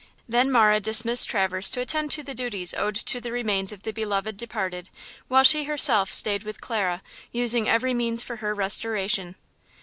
Then 0.27 0.51
Marah 0.51 0.79
dismissed 0.79 1.29
Traverse 1.29 1.69
to 1.69 1.79
attend 1.79 2.11
to 2.13 2.23
the 2.23 2.33
duties 2.33 2.73
owed 2.73 2.95
to 2.95 3.21
the 3.21 3.31
remains 3.31 3.71
of 3.71 3.83
the 3.83 3.93
beloved 3.93 4.35
departed, 4.35 4.89
while 5.27 5.43
she 5.43 5.65
herself 5.65 6.11
stayed 6.11 6.41
with 6.41 6.59
Clara, 6.59 7.03
using 7.31 7.69
every 7.69 7.93
means 7.93 8.23
for 8.23 8.37
her 8.37 8.55
restoration. 8.55 9.35